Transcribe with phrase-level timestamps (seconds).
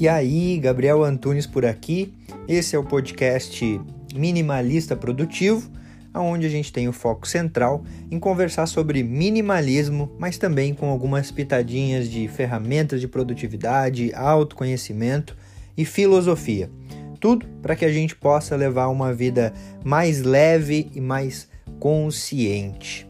[0.00, 2.14] E aí, Gabriel Antunes por aqui.
[2.46, 3.80] Esse é o podcast
[4.14, 5.68] Minimalista Produtivo,
[6.14, 11.32] onde a gente tem o foco central em conversar sobre minimalismo, mas também com algumas
[11.32, 15.36] pitadinhas de ferramentas de produtividade, autoconhecimento
[15.76, 16.70] e filosofia.
[17.18, 19.52] Tudo para que a gente possa levar uma vida
[19.84, 21.48] mais leve e mais
[21.80, 23.04] consciente.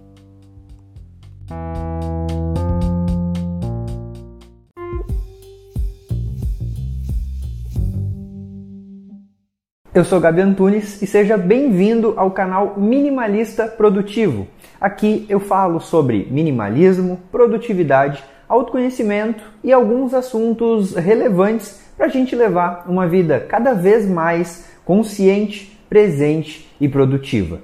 [9.99, 14.47] Eu sou Gabi Antunes e seja bem-vindo ao canal Minimalista Produtivo.
[14.81, 22.85] Aqui eu falo sobre minimalismo, produtividade, autoconhecimento e alguns assuntos relevantes para a gente levar
[22.87, 27.59] uma vida cada vez mais consciente, presente e produtiva.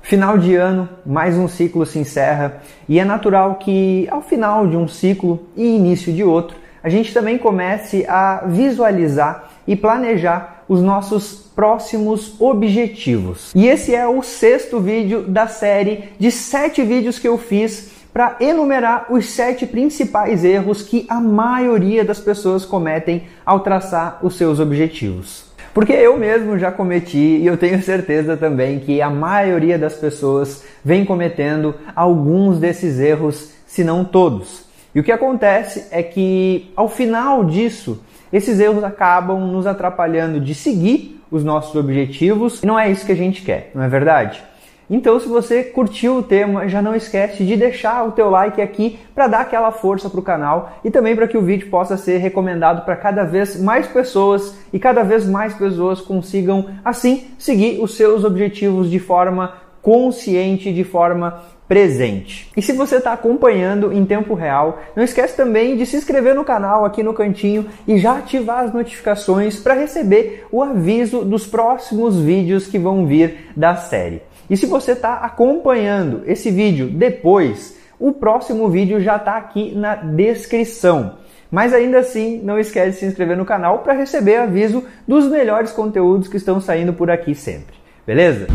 [0.00, 4.74] Final de ano, mais um ciclo se encerra e é natural que ao final de
[4.74, 10.82] um ciclo e início de outro, a gente também comece a visualizar e planejar os
[10.82, 13.52] nossos próximos objetivos.
[13.54, 18.36] E esse é o sexto vídeo da série de sete vídeos que eu fiz para
[18.40, 24.60] enumerar os sete principais erros que a maioria das pessoas cometem ao traçar os seus
[24.60, 25.44] objetivos.
[25.72, 30.64] Porque eu mesmo já cometi e eu tenho certeza também que a maioria das pessoas
[30.84, 34.64] vem cometendo alguns desses erros, se não todos.
[34.94, 40.54] E o que acontece é que ao final disso, esses erros acabam nos atrapalhando de
[40.54, 44.42] seguir os nossos objetivos e não é isso que a gente quer, não é verdade?
[44.90, 48.98] Então, se você curtiu o tema, já não esquece de deixar o teu like aqui
[49.14, 52.16] para dar aquela força para o canal e também para que o vídeo possa ser
[52.18, 57.96] recomendado para cada vez mais pessoas e cada vez mais pessoas consigam assim seguir os
[57.96, 62.50] seus objetivos de forma consciente, de forma presente.
[62.56, 66.44] E se você está acompanhando em tempo real, não esquece também de se inscrever no
[66.44, 72.18] canal aqui no cantinho e já ativar as notificações para receber o aviso dos próximos
[72.18, 74.22] vídeos que vão vir da série.
[74.48, 79.94] E se você está acompanhando esse vídeo depois, o próximo vídeo já está aqui na
[79.94, 81.18] descrição.
[81.50, 85.70] Mas ainda assim, não esquece de se inscrever no canal para receber aviso dos melhores
[85.72, 87.76] conteúdos que estão saindo por aqui sempre.
[88.06, 88.46] Beleza?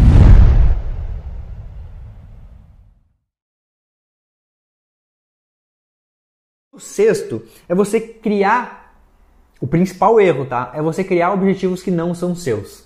[6.83, 8.95] Sexto é você criar
[9.59, 10.71] o principal erro, tá?
[10.75, 12.83] É você criar objetivos que não são seus.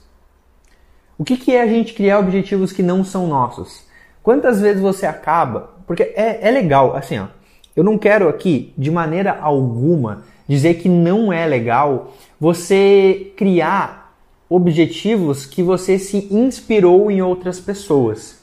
[1.17, 3.87] O que, que é a gente criar objetivos que não são nossos?
[4.21, 5.71] Quantas vezes você acaba?
[5.87, 7.27] Porque é, é legal, assim, ó.
[7.75, 14.15] Eu não quero aqui, de maneira alguma, dizer que não é legal você criar
[14.49, 18.39] objetivos que você se inspirou em outras pessoas.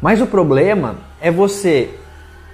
[0.00, 1.90] Mas o problema é você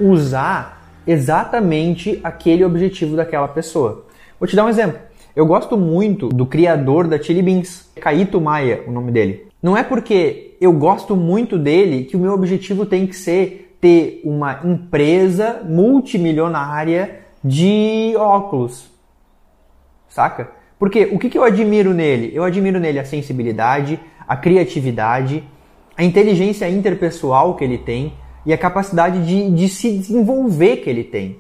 [0.01, 0.74] usar
[1.07, 4.07] exatamente aquele objetivo daquela pessoa.
[4.39, 4.99] Vou te dar um exemplo.
[5.35, 9.47] Eu gosto muito do criador da Chili Beans, Kaito Maia, o nome dele.
[9.63, 14.21] Não é porque eu gosto muito dele que o meu objetivo tem que ser ter
[14.25, 18.91] uma empresa multimilionária de óculos.
[20.09, 20.53] Saca?
[20.79, 22.31] Porque o que, que eu admiro nele?
[22.35, 25.45] Eu admiro nele a sensibilidade, a criatividade,
[25.97, 28.15] a inteligência interpessoal que ele tem,
[28.45, 31.39] e a capacidade de, de se desenvolver que ele tem.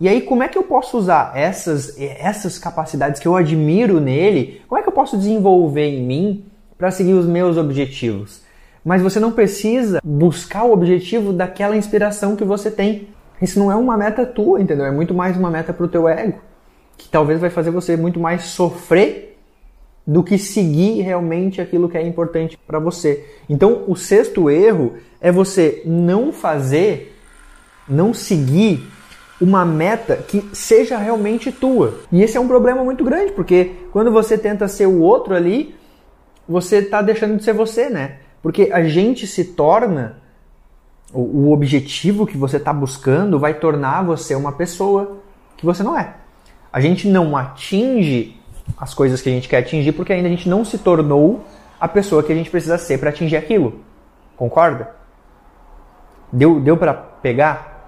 [0.00, 4.62] E aí, como é que eu posso usar essas, essas capacidades que eu admiro nele?
[4.68, 6.44] Como é que eu posso desenvolver em mim
[6.76, 8.42] para seguir os meus objetivos?
[8.84, 13.08] Mas você não precisa buscar o objetivo daquela inspiração que você tem.
[13.42, 14.86] Isso não é uma meta tua, entendeu?
[14.86, 16.38] É muito mais uma meta para o teu ego,
[16.96, 19.37] que talvez vai fazer você muito mais sofrer
[20.08, 23.26] do que seguir realmente aquilo que é importante para você.
[23.46, 27.14] Então, o sexto erro é você não fazer,
[27.86, 28.88] não seguir
[29.38, 32.00] uma meta que seja realmente tua.
[32.10, 35.74] E esse é um problema muito grande, porque quando você tenta ser o outro ali,
[36.48, 38.20] você está deixando de ser você, né?
[38.42, 40.22] Porque a gente se torna
[41.12, 45.18] o, objetivo que você está buscando vai tornar você uma pessoa
[45.58, 46.14] que você não é.
[46.72, 48.37] A gente não atinge
[48.76, 51.44] as coisas que a gente quer atingir porque ainda a gente não se tornou
[51.80, 53.80] a pessoa que a gente precisa ser para atingir aquilo.
[54.36, 54.90] Concorda?
[56.32, 57.78] Deu, deu para pegar?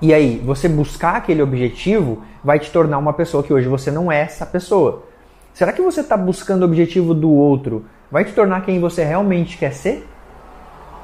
[0.00, 4.12] E aí, você buscar aquele objetivo vai te tornar uma pessoa que hoje você não
[4.12, 5.04] é essa pessoa.
[5.52, 9.56] Será que você está buscando o objetivo do outro vai te tornar quem você realmente
[9.56, 10.06] quer ser?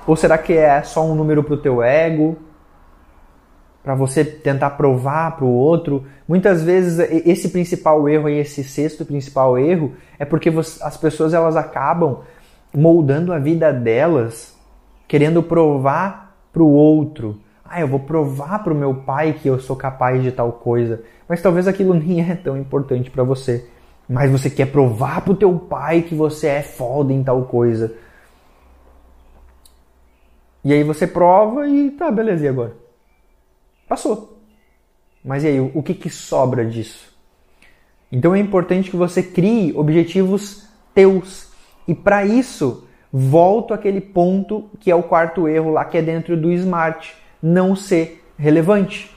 [0.07, 2.37] Ou será que é só um número para o teu ego?
[3.83, 6.05] Para você tentar provar para o outro.
[6.29, 10.51] Muitas vezes esse principal erro e esse sexto principal erro é porque
[10.83, 12.21] as pessoas elas acabam
[12.73, 14.57] moldando a vida delas,
[15.09, 17.39] querendo provar para o outro.
[17.65, 21.03] Ah, eu vou provar para o meu pai que eu sou capaz de tal coisa.
[21.29, 23.67] Mas talvez aquilo nem é tão importante para você.
[24.09, 27.95] Mas você quer provar para o teu pai que você é foda em tal coisa.
[30.65, 32.80] E aí você prova e tá, beleza, e agora?
[33.91, 34.39] Passou.
[35.25, 37.13] Mas e aí, o que, que sobra disso?
[38.13, 41.49] Então é importante que você crie objetivos teus.
[41.89, 46.37] E para isso, volto àquele ponto que é o quarto erro lá que é dentro
[46.37, 49.11] do smart, não ser relevante.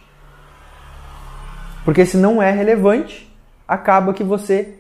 [1.86, 3.32] Porque se não é relevante,
[3.68, 4.80] acaba que você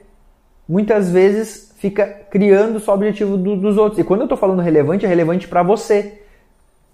[0.67, 3.99] muitas vezes fica criando só o objetivo do, dos outros.
[3.99, 6.19] E quando eu estou falando relevante, é relevante para você.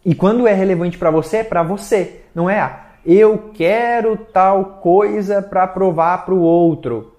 [0.05, 2.23] E quando é relevante para você, é para você.
[2.35, 7.15] Não é, ah, eu quero tal coisa para provar para o outro.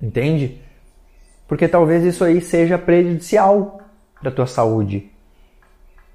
[0.00, 0.60] Entende?
[1.48, 3.80] Porque talvez isso aí seja prejudicial
[4.20, 5.10] para tua saúde.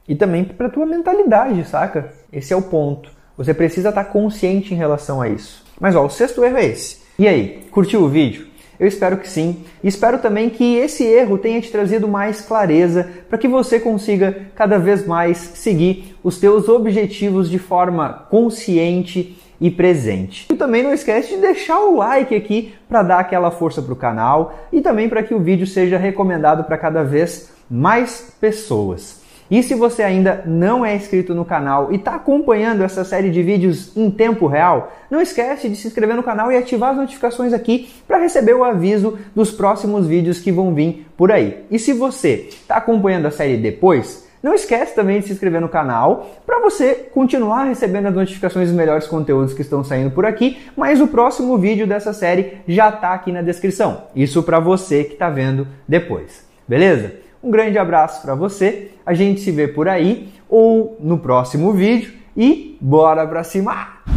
[0.08, 2.14] E também para tua mentalidade, saca?
[2.32, 3.12] Esse é o ponto.
[3.38, 5.64] Você precisa estar tá consciente em relação a isso.
[5.80, 7.02] Mas ó, o sexto erro é esse.
[7.18, 8.48] E aí, curtiu o vídeo?
[8.82, 9.64] Eu espero que sim.
[9.84, 14.48] E espero também que esse erro tenha te trazido mais clareza para que você consiga
[14.56, 20.48] cada vez mais seguir os teus objetivos de forma consciente e presente.
[20.52, 23.96] E também não esquece de deixar o like aqui para dar aquela força para o
[23.96, 29.21] canal e também para que o vídeo seja recomendado para cada vez mais pessoas.
[29.52, 33.44] E se você ainda não é inscrito no canal e está acompanhando essa série de
[33.44, 37.52] vídeos em tempo real, não esquece de se inscrever no canal e ativar as notificações
[37.52, 41.66] aqui para receber o aviso dos próximos vídeos que vão vir por aí.
[41.70, 45.68] E se você está acompanhando a série depois, não esquece também de se inscrever no
[45.68, 50.60] canal para você continuar recebendo as notificações dos melhores conteúdos que estão saindo por aqui,
[50.78, 54.04] mas o próximo vídeo dessa série já está aqui na descrição.
[54.16, 56.50] Isso para você que está vendo depois.
[56.66, 57.20] Beleza?
[57.44, 58.92] Um grande abraço para você.
[59.06, 64.11] A gente se vê por aí ou no próximo vídeo e bora pra cima!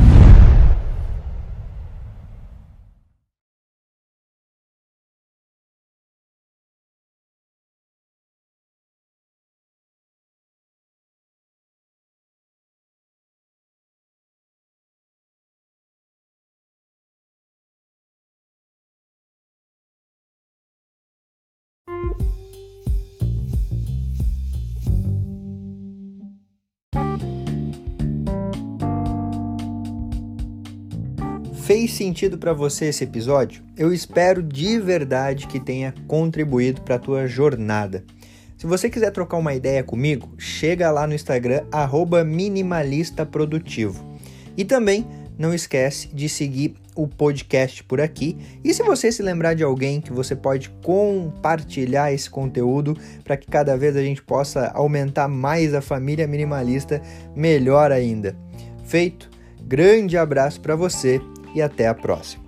[31.65, 33.65] Fez sentido para você esse episódio?
[33.75, 38.05] Eu espero de verdade que tenha contribuído para a tua jornada.
[38.59, 41.63] Se você quiser trocar uma ideia comigo, chega lá no Instagram
[42.27, 44.19] @minimalistaprodutivo.
[44.59, 45.07] E também
[45.39, 48.37] não esquece de seguir o podcast por aqui.
[48.63, 52.95] E se você se lembrar de alguém que você pode compartilhar esse conteúdo
[53.25, 57.01] para que cada vez a gente possa aumentar mais a família minimalista,
[57.35, 58.37] melhor ainda.
[58.85, 59.33] Feito.
[59.67, 61.23] Grande abraço para você
[61.55, 62.44] e até a próxima.